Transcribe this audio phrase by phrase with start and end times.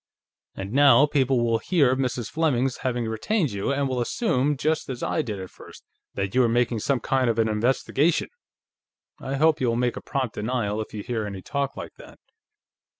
[0.55, 2.27] "And now, people will hear of Mrs.
[2.27, 5.83] Fleming's having retained you, and will assume, just as I did at first,
[6.15, 8.29] that you are making some kind of an investigation.
[9.19, 12.17] I hope you will make a prompt denial, if you hear any talk like that."